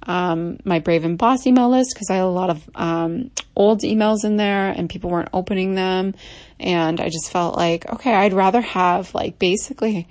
um, 0.05 0.59
my 0.65 0.79
Brave 0.79 1.05
and 1.05 1.19
Boss 1.19 1.47
email 1.47 1.69
list 1.69 1.91
because 1.95 2.09
I 2.11 2.15
had 2.15 2.25
a 2.25 2.27
lot 2.27 2.51
of 2.51 2.71
um, 2.75 3.31
old 3.55 3.83
emails 3.83 4.25
in 4.25 4.37
there 4.37 4.71
and 4.71 4.89
people 4.89 5.11
weren't 5.11 5.29
opening 5.33 5.75
them. 5.75 6.15
And 6.59 7.01
I 7.01 7.11
just 7.11 7.31
felt 7.31 7.57
like, 7.57 7.87
okay, 7.93 8.15
I'd 8.15 8.33
rather 8.33 8.63
have 8.63 9.15
like 9.15 9.39
basically 9.39 10.09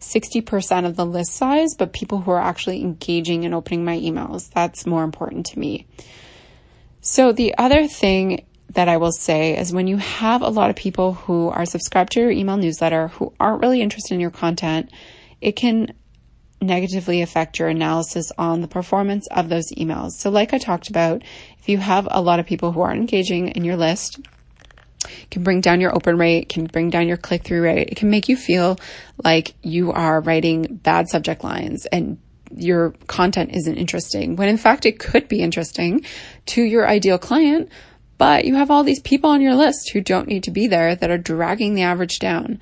60% 0.00 0.86
of 0.86 0.96
the 0.96 1.06
list 1.06 1.32
size, 1.32 1.74
but 1.74 1.92
people 1.92 2.20
who 2.20 2.30
are 2.30 2.40
actually 2.40 2.82
engaging 2.82 3.44
and 3.44 3.54
opening 3.54 3.84
my 3.84 3.98
emails. 3.98 4.50
That's 4.50 4.86
more 4.86 5.04
important 5.04 5.46
to 5.46 5.58
me. 5.58 5.86
So 7.00 7.32
the 7.32 7.56
other 7.56 7.86
thing 7.86 8.44
that 8.74 8.88
I 8.88 8.98
will 8.98 9.12
say 9.12 9.56
is 9.56 9.72
when 9.72 9.86
you 9.86 9.96
have 9.96 10.42
a 10.42 10.48
lot 10.48 10.70
of 10.70 10.76
people 10.76 11.14
who 11.14 11.48
are 11.48 11.64
subscribed 11.64 12.12
to 12.12 12.20
your 12.20 12.30
email 12.30 12.56
newsletter 12.56 13.08
who 13.08 13.32
aren't 13.40 13.62
really 13.62 13.80
interested 13.80 14.14
in 14.14 14.20
your 14.20 14.30
content, 14.30 14.90
it 15.40 15.52
can 15.52 15.94
negatively 16.60 17.22
affect 17.22 17.58
your 17.58 17.68
analysis 17.68 18.32
on 18.36 18.60
the 18.60 18.68
performance 18.68 19.26
of 19.28 19.48
those 19.48 19.70
emails. 19.72 20.12
So 20.12 20.30
like 20.30 20.52
I 20.52 20.58
talked 20.58 20.90
about, 20.90 21.22
if 21.58 21.68
you 21.68 21.78
have 21.78 22.08
a 22.10 22.20
lot 22.20 22.40
of 22.40 22.46
people 22.46 22.72
who 22.72 22.80
aren't 22.80 23.00
engaging 23.00 23.48
in 23.48 23.64
your 23.64 23.76
list, 23.76 24.20
can 25.30 25.42
bring 25.42 25.60
down 25.60 25.80
your 25.80 25.94
open 25.94 26.18
rate, 26.18 26.48
can 26.48 26.66
bring 26.66 26.90
down 26.90 27.06
your 27.06 27.16
click 27.16 27.44
through 27.44 27.62
rate. 27.62 27.88
It 27.90 27.96
can 27.96 28.10
make 28.10 28.28
you 28.28 28.36
feel 28.36 28.78
like 29.22 29.54
you 29.62 29.92
are 29.92 30.20
writing 30.20 30.80
bad 30.82 31.08
subject 31.08 31.44
lines 31.44 31.86
and 31.86 32.18
your 32.54 32.90
content 33.06 33.50
isn't 33.54 33.76
interesting 33.76 34.36
when 34.36 34.48
in 34.48 34.56
fact 34.56 34.86
it 34.86 34.98
could 34.98 35.28
be 35.28 35.40
interesting 35.40 36.04
to 36.46 36.62
your 36.62 36.88
ideal 36.88 37.18
client, 37.18 37.68
but 38.18 38.44
you 38.44 38.56
have 38.56 38.70
all 38.70 38.84
these 38.84 39.00
people 39.00 39.30
on 39.30 39.40
your 39.40 39.54
list 39.54 39.90
who 39.92 40.00
don't 40.00 40.28
need 40.28 40.44
to 40.44 40.50
be 40.50 40.66
there 40.66 40.94
that 40.96 41.10
are 41.10 41.18
dragging 41.18 41.74
the 41.74 41.82
average 41.82 42.18
down. 42.18 42.60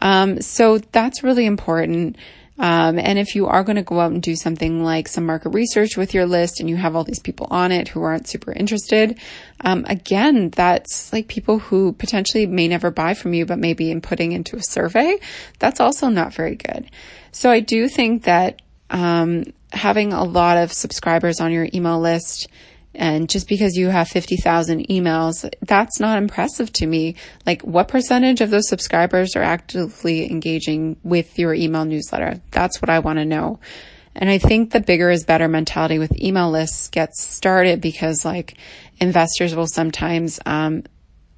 Um, 0.00 0.40
so 0.40 0.78
that's 0.78 1.22
really 1.22 1.46
important. 1.46 2.16
Um, 2.58 2.98
and 2.98 3.18
if 3.18 3.34
you 3.34 3.46
are 3.46 3.64
going 3.64 3.76
to 3.76 3.82
go 3.82 3.98
out 3.98 4.12
and 4.12 4.22
do 4.22 4.36
something 4.36 4.84
like 4.84 5.08
some 5.08 5.26
market 5.26 5.50
research 5.50 5.96
with 5.96 6.14
your 6.14 6.26
list 6.26 6.60
and 6.60 6.70
you 6.70 6.76
have 6.76 6.94
all 6.94 7.02
these 7.02 7.18
people 7.18 7.48
on 7.50 7.72
it 7.72 7.88
who 7.88 8.02
aren't 8.02 8.28
super 8.28 8.52
interested, 8.52 9.18
um, 9.62 9.84
again, 9.88 10.50
that's 10.50 11.12
like 11.12 11.26
people 11.26 11.58
who 11.58 11.92
potentially 11.92 12.46
may 12.46 12.68
never 12.68 12.92
buy 12.92 13.14
from 13.14 13.34
you, 13.34 13.46
but 13.46 13.58
maybe 13.58 13.90
in 13.90 14.00
putting 14.00 14.30
into 14.30 14.56
a 14.56 14.62
survey, 14.62 15.18
that's 15.58 15.80
also 15.80 16.08
not 16.08 16.34
very 16.34 16.54
good. 16.54 16.88
So 17.32 17.50
I 17.50 17.58
do 17.58 17.88
think 17.88 18.24
that 18.24 18.61
um, 18.92 19.44
having 19.72 20.12
a 20.12 20.22
lot 20.22 20.58
of 20.58 20.72
subscribers 20.72 21.40
on 21.40 21.50
your 21.50 21.68
email 21.74 21.98
list 21.98 22.48
and 22.94 23.28
just 23.28 23.48
because 23.48 23.74
you 23.74 23.88
have 23.88 24.08
50,000 24.08 24.88
emails, 24.88 25.48
that's 25.62 25.98
not 25.98 26.18
impressive 26.18 26.72
to 26.74 26.86
me. 26.86 27.16
Like, 27.46 27.62
what 27.62 27.88
percentage 27.88 28.40
of 28.40 28.50
those 28.50 28.68
subscribers 28.68 29.34
are 29.34 29.42
actively 29.42 30.30
engaging 30.30 30.96
with 31.02 31.38
your 31.38 31.54
email 31.54 31.84
newsletter? 31.84 32.40
That's 32.50 32.82
what 32.82 32.90
I 32.90 32.98
want 32.98 33.18
to 33.18 33.24
know. 33.24 33.60
And 34.14 34.28
I 34.28 34.36
think 34.36 34.70
the 34.72 34.80
bigger 34.80 35.08
is 35.08 35.24
better 35.24 35.48
mentality 35.48 35.98
with 35.98 36.20
email 36.20 36.50
lists 36.50 36.88
gets 36.88 37.22
started 37.22 37.80
because, 37.80 38.26
like, 38.26 38.58
investors 39.00 39.54
will 39.54 39.66
sometimes 39.66 40.38
um, 40.44 40.82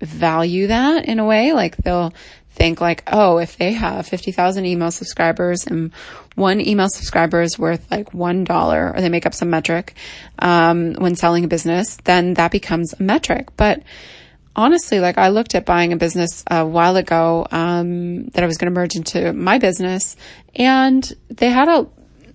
value 0.01 0.67
that 0.67 1.05
in 1.05 1.21
a 1.21 1.25
way. 1.25 1.53
Like, 1.53 1.77
they'll 1.77 2.13
think 2.55 2.81
like, 2.81 3.03
oh, 3.07 3.39
if 3.39 3.57
they 3.57 3.73
have 3.73 4.07
50,000 4.07 4.65
email 4.65 4.91
subscribers 4.91 5.67
and 5.67 5.93
one 6.37 6.61
email 6.61 6.89
subscriber 6.89 7.43
is 7.43 7.59
worth 7.59 7.91
like 7.91 8.11
$1 8.13 8.95
or 8.95 9.01
they 9.01 9.09
make 9.09 9.27
up 9.27 9.35
some 9.35 9.51
metric, 9.51 9.95
um, 10.39 10.95
when 10.95 11.17
selling 11.17 11.45
a 11.45 11.49
business, 11.49 11.97
then 12.05 12.35
that 12.35 12.53
becomes 12.53 12.95
a 12.95 13.03
metric. 13.03 13.49
But 13.57 13.83
honestly, 14.55 15.01
like 15.01 15.19
I 15.19 15.29
looked 15.29 15.55
at 15.55 15.67
buying 15.67 15.93
a 15.93 15.97
business 15.97 16.45
a 16.49 16.65
while 16.65 16.97
ago, 16.97 17.47
um, 17.51 18.27
that 18.29 18.45
I 18.45 18.47
was 18.47 18.57
going 18.57 18.73
to 18.73 18.81
merge 18.81 18.95
into 18.97 19.33
my 19.33 19.59
business 19.59 20.17
and 20.55 21.13
they 21.31 21.51
had 21.51 21.69
a 21.69 21.87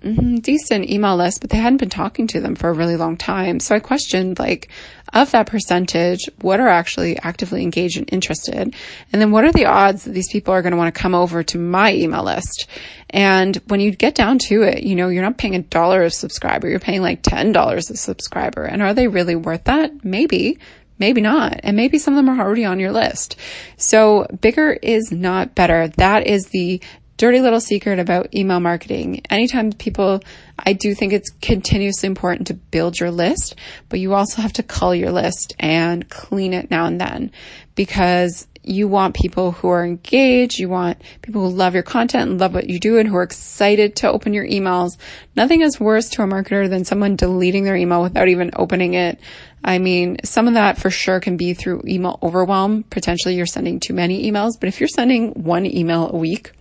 mm-hmm, 0.04 0.36
decent 0.38 0.90
email 0.90 1.16
list, 1.16 1.42
but 1.42 1.50
they 1.50 1.58
hadn't 1.58 1.78
been 1.78 1.90
talking 1.90 2.28
to 2.28 2.42
them 2.42 2.56
for 2.56 2.70
a 2.70 2.74
really 2.74 2.96
long 2.96 3.18
time. 3.18 3.60
So 3.60 3.76
I 3.76 3.80
questioned 3.80 4.40
like, 4.40 4.70
of 5.14 5.32
that 5.32 5.48
percentage, 5.48 6.30
what 6.42 6.60
are 6.60 6.68
actually 6.68 7.18
actively 7.18 7.64
engaged 7.64 7.98
and 7.98 8.12
interested? 8.12 8.76
And 9.12 9.22
then 9.22 9.32
what 9.32 9.44
are 9.44 9.52
the 9.52 9.66
odds 9.66 10.04
that 10.04 10.12
these 10.12 10.32
people 10.32 10.54
are 10.54 10.62
going 10.62 10.72
to 10.72 10.78
want 10.78 10.94
to 10.94 11.02
come 11.02 11.16
over 11.16 11.44
to 11.44 11.58
my 11.58 11.94
email 11.94 12.24
list? 12.24 12.68
And 13.10 13.56
when 13.68 13.80
you 13.80 13.92
get 13.92 14.16
down 14.16 14.38
to 14.50 14.64
it, 14.64 14.84
you 14.84 14.96
know, 14.96 15.10
you're 15.10 15.24
not 15.24 15.38
paying 15.38 15.56
a 15.56 15.62
dollar 15.62 16.04
a 16.04 16.12
subscriber, 16.12 16.70
you're 16.70 16.80
paying 16.80 17.02
like 17.02 17.24
$10 17.24 17.78
a 17.78 17.82
subscriber. 17.82 18.64
And 18.64 18.82
are 18.82 18.94
they 18.94 19.08
really 19.08 19.36
worth 19.36 19.64
that? 19.66 20.06
Maybe. 20.06 20.60
Maybe 21.00 21.22
not. 21.22 21.62
And 21.64 21.78
maybe 21.78 21.98
some 21.98 22.14
of 22.14 22.18
them 22.18 22.30
are 22.30 22.46
already 22.46 22.66
on 22.66 22.80
your 22.80 22.92
list. 22.92 23.38
So 23.78 24.28
bigger 24.42 24.74
is 24.74 25.14
not 25.14 25.56
better. 25.56 25.88
That 25.88 26.28
is 26.28 26.48
the 26.48 26.82
dirty 27.20 27.42
little 27.42 27.60
secret 27.60 28.00
about 28.00 28.34
email 28.34 28.62
marketing. 28.62 29.22
Anytime 29.30 29.74
people, 29.74 30.22
I 30.58 30.72
do 30.72 30.96
think 30.96 31.12
it's 31.12 31.30
continuously 31.42 32.08
important 32.08 32.48
to 32.48 32.54
build 32.54 32.98
your 32.98 33.12
list, 33.12 33.56
but 33.90 34.00
you 34.00 34.14
also 34.14 34.42
have 34.42 34.54
to 34.54 34.64
cull 34.64 34.96
your 34.96 35.12
list 35.12 35.54
and 35.60 36.10
clean 36.10 36.54
it 36.54 36.72
now 36.72 36.86
and 36.86 37.00
then 37.00 37.32
because 37.76 38.48
you 38.64 38.88
want 38.88 39.16
people 39.16 39.52
who 39.52 39.68
are 39.68 39.84
engaged. 39.84 40.60
You 40.60 40.70
want 40.70 41.02
people 41.22 41.42
who 41.42 41.56
love 41.56 41.74
your 41.74 41.84
content 41.84 42.30
and 42.30 42.40
love 42.40 42.54
what 42.54 42.70
you 42.70 42.80
do 42.80 43.00
and 43.00 43.08
who 43.08 43.18
are 43.18 43.24
excited 43.24 43.98
to 43.98 44.10
open 44.10 44.34
your 44.34 44.48
emails. 44.48 44.98
Nothing 45.36 45.62
is 45.62 45.80
worse 45.80 46.08
to 46.10 46.24
a 46.24 46.26
marketer 46.26 46.70
than 46.70 46.86
someone 46.86 47.18
deleting 47.18 47.66
their 47.66 47.76
email 47.76 48.02
without 48.02 48.30
even 48.30 48.52
opening 48.56 48.94
it. 48.94 49.20
I 49.62 49.80
mean, 49.80 50.18
some 50.24 50.48
of 50.48 50.54
that 50.54 50.78
for 50.78 50.90
sure 50.90 51.20
can 51.20 51.36
be 51.36 51.54
through 51.54 51.84
email 51.86 52.18
overwhelm. 52.24 52.84
Potentially 52.84 53.36
you're 53.36 53.46
sending 53.46 53.82
too 53.82 53.94
many 53.94 54.30
emails, 54.32 54.52
but 54.58 54.70
if 54.70 54.80
you're 54.80 54.88
sending 54.88 55.32
one 55.32 55.66
email 55.66 56.10
a 56.10 56.18
week, 56.18 56.54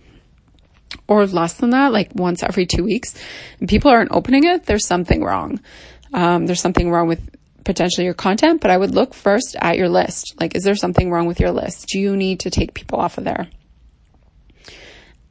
or 1.07 1.25
less 1.25 1.53
than 1.55 1.71
that, 1.71 1.91
like 1.91 2.13
once 2.15 2.43
every 2.43 2.65
two 2.65 2.83
weeks, 2.83 3.13
and 3.59 3.69
people 3.69 3.91
aren't 3.91 4.11
opening 4.11 4.43
it, 4.43 4.65
there's 4.65 4.85
something 4.85 5.23
wrong. 5.23 5.59
Um, 6.13 6.45
there's 6.45 6.61
something 6.61 6.89
wrong 6.89 7.07
with 7.07 7.35
potentially 7.63 8.05
your 8.05 8.13
content, 8.13 8.61
but 8.61 8.71
I 8.71 8.77
would 8.77 8.95
look 8.95 9.13
first 9.13 9.55
at 9.59 9.77
your 9.77 9.89
list. 9.89 10.35
Like, 10.39 10.55
is 10.55 10.63
there 10.63 10.75
something 10.75 11.11
wrong 11.11 11.27
with 11.27 11.39
your 11.39 11.51
list? 11.51 11.87
Do 11.89 11.99
you 11.99 12.15
need 12.15 12.39
to 12.41 12.49
take 12.49 12.73
people 12.73 12.99
off 12.99 13.17
of 13.17 13.25
there? 13.25 13.47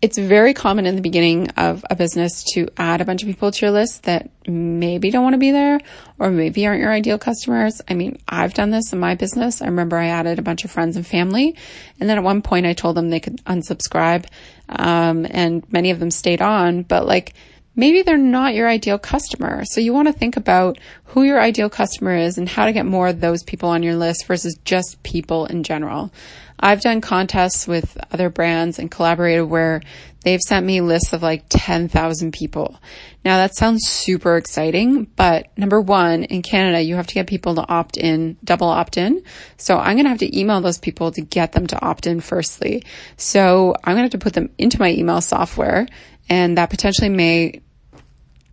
It's 0.01 0.17
very 0.17 0.55
common 0.55 0.87
in 0.87 0.95
the 0.95 1.03
beginning 1.03 1.51
of 1.51 1.85
a 1.91 1.97
business 1.97 2.45
to 2.53 2.69
add 2.77 3.01
a 3.01 3.05
bunch 3.05 3.23
of 3.23 3.27
people 3.27 3.51
to 3.51 3.67
your 3.67 3.73
list 3.73 4.05
that 4.05 4.31
maybe 4.47 5.11
don't 5.11 5.25
want 5.25 5.35
to 5.35 5.39
be 5.39 5.51
there 5.51 5.81
or 6.21 6.31
maybe 6.31 6.67
aren't 6.67 6.81
your 6.81 6.93
ideal 6.93 7.19
customers. 7.19 7.83
I 7.89 7.95
mean, 7.95 8.19
I've 8.29 8.55
done 8.55 8.71
this 8.71 8.93
in 8.93 9.01
my 9.01 9.17
business. 9.17 9.61
I 9.61 9.67
remember 9.67 9.97
I 9.97 10.07
added 10.07 10.39
a 10.39 10.43
bunch 10.43 10.65
of 10.65 10.71
friends 10.71 10.95
and 10.95 11.05
family. 11.05 11.57
And 11.99 12.09
then 12.09 12.17
at 12.17 12.23
one 12.23 12.43
point 12.43 12.65
I 12.65 12.75
told 12.75 12.97
them 12.97 13.09
they 13.09 13.19
could 13.19 13.45
unsubscribe. 13.45 14.27
Um, 14.69 15.27
and 15.31 15.65
many 15.73 15.91
of 15.91 15.99
them 15.99 16.13
stayed 16.13 16.43
on, 16.43 16.83
but 16.83 17.05
like, 17.05 17.35
maybe 17.75 18.03
they're 18.03 18.19
not 18.19 18.55
your 18.55 18.69
ideal 18.69 18.99
customer. 18.99 19.65
So 19.65 19.81
you 19.81 19.93
want 19.95 20.09
to 20.09 20.13
think 20.13 20.37
about 20.37 20.79
who 21.05 21.23
your 21.23 21.41
ideal 21.41 21.71
customer 21.71 22.15
is 22.17 22.39
and 22.39 22.49
how 22.49 22.67
to 22.67 22.73
get 22.73 22.87
more 22.87 23.09
of 23.09 23.21
those 23.21 23.43
people 23.43 23.71
on 23.71 23.83
your 23.83 23.97
list 23.97 24.27
versus 24.27 24.59
just 24.65 25.03
people 25.03 25.47
in 25.47 25.63
general. 25.63 26.13
I've 26.61 26.81
done 26.81 27.01
contests 27.01 27.67
with 27.67 27.97
other 28.13 28.31
brands 28.31 28.79
and 28.79 28.91
collaborated 28.91 29.49
where 29.49 29.81
they've 30.25 30.41
sent 30.41 30.67
me 30.67 30.81
lists 30.81 31.13
of 31.13 31.23
like 31.23 31.45
10,000 31.49 32.33
people. 32.33 32.77
Now 33.25 33.39
that 33.39 33.55
sounds 33.55 33.87
super 33.87 34.37
exciting, 34.37 35.05
but 35.17 35.49
number 35.57 35.81
one, 35.81 36.25
in 36.25 36.43
Canada, 36.43 36.81
you 36.81 36.97
have 36.97 37.07
to 37.07 37.15
get 37.15 37.27
people 37.27 37.55
to 37.55 37.69
opt 37.69 37.97
in, 37.97 38.37
double 38.43 38.69
opt 38.69 38.97
in. 38.97 39.23
So 39.57 39.79
I'm 39.79 39.95
going 39.95 40.05
to 40.05 40.11
have 40.11 40.19
to 40.19 40.39
email 40.39 40.61
those 40.61 40.79
people 40.79 41.13
to 41.13 41.21
get 41.21 41.53
them 41.53 41.67
to 41.69 41.81
opt 41.85 42.07
in 42.07 42.21
firstly. 42.21 42.85
So 43.17 43.75
I'm 43.85 43.95
going 43.95 43.99
to 43.99 44.03
have 44.03 44.11
to 44.13 44.19
put 44.19 44.35
them 44.35 44.51
into 44.59 44.81
my 44.81 44.91
email 44.93 45.21
software 45.21 45.87
and 46.29 46.59
that 46.59 46.71
potentially 46.71 47.09
may 47.09 47.63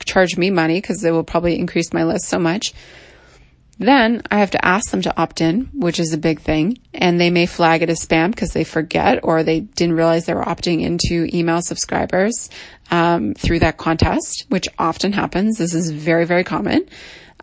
charge 0.05 0.37
me 0.37 0.51
money 0.51 0.79
because 0.79 1.03
it 1.03 1.11
will 1.11 1.23
probably 1.23 1.57
increase 1.57 1.93
my 1.93 2.03
list 2.03 2.25
so 2.25 2.39
much. 2.39 2.73
Then 3.77 4.21
I 4.31 4.39
have 4.39 4.51
to 4.51 4.65
ask 4.65 4.91
them 4.91 5.01
to 5.01 5.21
opt 5.21 5.41
in, 5.41 5.69
which 5.73 5.99
is 5.99 6.13
a 6.13 6.17
big 6.17 6.39
thing. 6.39 6.79
And 6.93 7.19
they 7.19 7.29
may 7.29 7.45
flag 7.45 7.81
it 7.81 7.89
as 7.89 8.05
spam 8.05 8.31
because 8.31 8.51
they 8.51 8.63
forget 8.63 9.19
or 9.23 9.43
they 9.43 9.61
didn't 9.61 9.95
realize 9.95 10.25
they 10.25 10.33
were 10.33 10.43
opting 10.43 10.81
into 10.81 11.27
email 11.33 11.61
subscribers 11.61 12.49
um, 12.89 13.33
through 13.33 13.59
that 13.59 13.77
contest, 13.77 14.45
which 14.49 14.67
often 14.79 15.11
happens. 15.11 15.57
This 15.57 15.73
is 15.73 15.91
very, 15.91 16.25
very 16.25 16.43
common. 16.43 16.87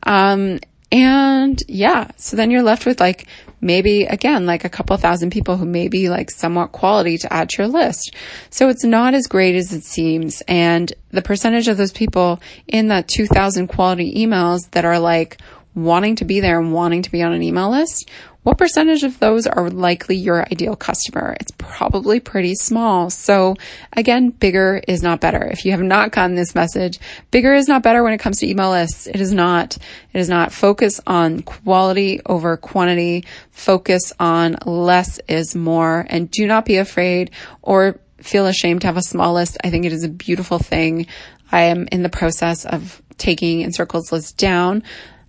Um, 0.05 0.59
and 0.91 1.59
yeah, 1.69 2.11
so 2.17 2.37
then 2.37 2.51
you're 2.51 2.63
left 2.63 2.85
with 2.85 3.01
like 3.01 3.27
maybe 3.63 4.05
again, 4.05 4.45
like 4.45 4.65
a 4.65 4.69
couple 4.69 4.95
thousand 4.99 5.31
people 5.31 5.57
who 5.57 5.65
may 5.65 5.89
be 5.89 6.11
like 6.11 6.31
somewhat 6.31 6.73
quality 6.73 7.17
to 7.17 7.33
add 7.33 7.49
to 7.51 7.63
your 7.63 7.69
list. 7.69 8.15
So 8.51 8.69
it's 8.69 8.85
not 8.85 9.15
as 9.15 9.27
great 9.27 9.55
as 9.55 9.73
it 9.73 9.85
seems. 9.85 10.43
And 10.47 10.93
the 11.11 11.23
percentage 11.23 11.69
of 11.69 11.79
those 11.79 11.93
people 11.93 12.43
in 12.67 12.89
that 12.89 13.09
2000 13.09 13.69
quality 13.69 14.15
emails 14.15 14.71
that 14.73 14.85
are 14.85 14.99
like, 14.99 15.39
wanting 15.75 16.17
to 16.17 16.25
be 16.25 16.41
there 16.41 16.59
and 16.59 16.73
wanting 16.73 17.03
to 17.03 17.11
be 17.11 17.23
on 17.23 17.33
an 17.33 17.43
email 17.43 17.71
list, 17.71 18.11
what 18.43 18.59
percentage 18.59 19.05
of 19.05 19.21
those 19.21 19.47
are 19.47 19.71
likely 19.71 20.17
your 20.17 20.43
ideal 20.43 20.75
customer? 20.75 21.37
It's 21.39 21.53
probably 21.59 22.19
pretty 22.19 22.57
small. 22.57 23.09
So 23.09 23.55
again, 23.93 24.31
bigger 24.31 24.83
is 24.89 25.01
not 25.01 25.21
better. 25.21 25.45
If 25.45 25.65
you 25.65 25.71
have 25.71 25.83
not 25.83 26.11
gotten 26.11 26.35
this 26.35 26.55
message, 26.55 26.99
bigger 27.31 27.55
is 27.55 27.69
not 27.69 27.85
better 27.85 28.03
when 28.03 28.13
it 28.13 28.19
comes 28.19 28.39
to 28.39 28.49
email 28.49 28.71
lists. 28.71 29.07
It 29.07 29.21
is 29.21 29.33
not. 29.33 29.77
It 30.13 30.19
is 30.19 30.29
not. 30.29 30.53
Focus 30.53 31.01
on 31.07 31.43
quality 31.43 32.21
over 32.27 32.57
quantity. 32.57 33.25
Focus 33.53 34.13
on 34.19 34.57
less 34.67 35.21
is 35.29 35.55
more 35.55 36.05
and 36.11 36.29
do 36.29 36.47
not 36.47 36.65
be 36.65 36.79
afraid 36.79 37.31
or 37.63 38.01
feel 38.19 38.47
ashamed 38.47 38.81
to 38.81 38.89
have 38.89 38.97
a 38.97 39.03
small 39.03 39.35
list. 39.35 39.57
I 39.63 39.71
think 39.71 39.85
it 39.85 39.93
is 39.93 40.03
a 40.03 40.09
beautiful 40.09 40.59
thing. 40.59 41.07
I 41.53 41.63
am 41.65 41.87
in 41.93 42.03
the 42.03 42.09
process 42.09 42.65
of 42.65 43.01
taking 43.19 43.61
Encircled's 43.61 44.11
list 44.11 44.37
down 44.37 44.83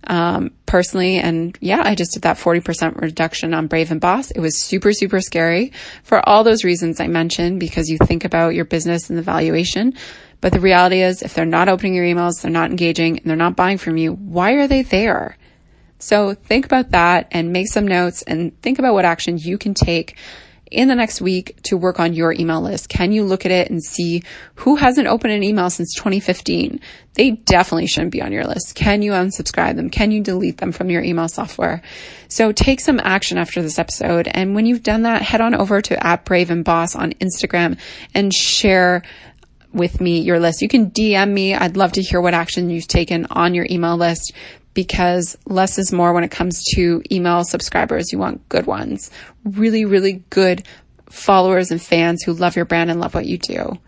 um, 0.06 0.50
personally. 0.66 1.18
And 1.18 1.56
yeah, 1.60 1.82
I 1.84 1.94
just 1.94 2.12
did 2.12 2.22
that 2.22 2.36
40% 2.36 3.00
reduction 3.00 3.54
on 3.54 3.66
Brave 3.66 3.90
and 3.90 4.00
Boss. 4.00 4.30
It 4.30 4.40
was 4.40 4.62
super, 4.62 4.92
super 4.92 5.20
scary 5.20 5.72
for 6.02 6.26
all 6.28 6.44
those 6.44 6.64
reasons 6.64 7.00
I 7.00 7.06
mentioned 7.06 7.60
because 7.60 7.88
you 7.88 7.98
think 7.98 8.24
about 8.24 8.54
your 8.54 8.64
business 8.64 9.08
and 9.08 9.18
the 9.18 9.22
valuation. 9.22 9.94
But 10.40 10.52
the 10.52 10.60
reality 10.60 11.00
is 11.00 11.22
if 11.22 11.34
they're 11.34 11.46
not 11.46 11.68
opening 11.68 11.94
your 11.94 12.04
emails, 12.04 12.42
they're 12.42 12.50
not 12.50 12.70
engaging 12.70 13.18
and 13.18 13.26
they're 13.26 13.36
not 13.36 13.56
buying 13.56 13.78
from 13.78 13.96
you, 13.96 14.12
why 14.12 14.52
are 14.52 14.66
they 14.66 14.82
there? 14.82 15.38
So 15.98 16.34
think 16.34 16.66
about 16.66 16.90
that 16.90 17.28
and 17.30 17.52
make 17.52 17.68
some 17.68 17.88
notes 17.88 18.22
and 18.22 18.60
think 18.60 18.78
about 18.78 18.92
what 18.92 19.06
actions 19.06 19.46
you 19.46 19.56
can 19.56 19.72
take 19.72 20.18
in 20.70 20.88
the 20.88 20.94
next 20.94 21.20
week 21.20 21.58
to 21.64 21.76
work 21.76 22.00
on 22.00 22.14
your 22.14 22.32
email 22.32 22.60
list? 22.60 22.88
Can 22.88 23.12
you 23.12 23.24
look 23.24 23.44
at 23.44 23.52
it 23.52 23.70
and 23.70 23.82
see 23.82 24.22
who 24.56 24.76
hasn't 24.76 25.06
opened 25.06 25.32
an 25.32 25.42
email 25.42 25.70
since 25.70 25.94
2015? 25.94 26.80
They 27.14 27.32
definitely 27.32 27.86
shouldn't 27.86 28.12
be 28.12 28.22
on 28.22 28.32
your 28.32 28.44
list. 28.44 28.74
Can 28.74 29.02
you 29.02 29.12
unsubscribe 29.12 29.76
them? 29.76 29.90
Can 29.90 30.10
you 30.10 30.22
delete 30.22 30.58
them 30.58 30.72
from 30.72 30.90
your 30.90 31.02
email 31.02 31.28
software? 31.28 31.82
So 32.28 32.50
take 32.52 32.80
some 32.80 33.00
action 33.02 33.38
after 33.38 33.62
this 33.62 33.78
episode. 33.78 34.28
And 34.32 34.54
when 34.54 34.66
you've 34.66 34.82
done 34.82 35.02
that, 35.02 35.22
head 35.22 35.40
on 35.40 35.54
over 35.54 35.80
to 35.82 36.06
at 36.06 36.24
Brave 36.24 36.50
and 36.50 36.64
Boss 36.64 36.96
on 36.96 37.12
Instagram 37.14 37.78
and 38.14 38.32
share 38.34 39.02
with 39.72 40.00
me 40.00 40.20
your 40.20 40.38
list. 40.38 40.62
You 40.62 40.68
can 40.68 40.90
DM 40.90 41.32
me. 41.32 41.54
I'd 41.54 41.76
love 41.76 41.92
to 41.92 42.02
hear 42.02 42.20
what 42.20 42.34
action 42.34 42.70
you've 42.70 42.88
taken 42.88 43.26
on 43.30 43.54
your 43.54 43.66
email 43.68 43.96
list 43.96 44.32
because 44.74 45.38
less 45.46 45.78
is 45.78 45.92
more 45.92 46.12
when 46.12 46.24
it 46.24 46.30
comes 46.30 46.62
to 46.74 47.02
email 47.10 47.44
subscribers. 47.44 48.12
You 48.12 48.18
want 48.18 48.48
good 48.48 48.66
ones, 48.66 49.10
really, 49.44 49.84
really 49.84 50.22
good 50.30 50.66
followers 51.08 51.70
and 51.70 51.80
fans 51.80 52.22
who 52.22 52.32
love 52.32 52.56
your 52.56 52.64
brand 52.64 52.90
and 52.90 53.00
love 53.00 53.14
what 53.14 53.26
you 53.26 53.38
do. 53.38 53.78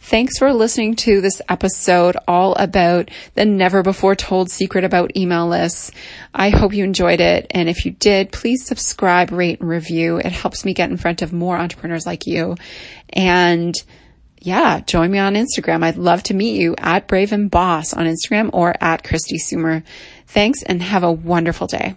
Thanks 0.00 0.38
for 0.38 0.52
listening 0.52 0.94
to 0.96 1.20
this 1.20 1.42
episode 1.48 2.16
all 2.28 2.54
about 2.54 3.10
the 3.34 3.44
never 3.44 3.82
before 3.82 4.14
told 4.14 4.52
secret 4.52 4.84
about 4.84 5.16
email 5.16 5.48
lists. 5.48 5.90
I 6.32 6.50
hope 6.50 6.72
you 6.72 6.84
enjoyed 6.84 7.20
it. 7.20 7.48
And 7.50 7.68
if 7.68 7.84
you 7.84 7.90
did, 7.90 8.30
please 8.30 8.64
subscribe, 8.64 9.32
rate, 9.32 9.60
and 9.60 9.68
review. 9.68 10.18
It 10.18 10.30
helps 10.30 10.64
me 10.64 10.74
get 10.74 10.90
in 10.90 10.96
front 10.96 11.22
of 11.22 11.32
more 11.32 11.56
entrepreneurs 11.56 12.06
like 12.06 12.24
you. 12.24 12.54
And 13.08 13.74
yeah, 14.46 14.78
join 14.78 15.10
me 15.10 15.18
on 15.18 15.34
Instagram. 15.34 15.82
I'd 15.82 15.96
love 15.96 16.22
to 16.24 16.34
meet 16.34 16.54
you 16.54 16.76
at 16.78 17.08
Brave 17.08 17.32
and 17.32 17.50
Boss 17.50 17.92
on 17.92 18.06
Instagram 18.06 18.50
or 18.52 18.76
at 18.80 19.02
Kristi 19.02 19.38
Soomer. 19.44 19.82
Thanks 20.28 20.62
and 20.62 20.80
have 20.80 21.02
a 21.02 21.10
wonderful 21.10 21.66
day. 21.66 21.96